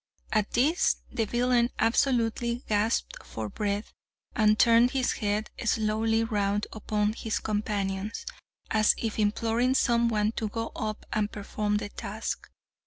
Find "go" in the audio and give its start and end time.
10.49-10.71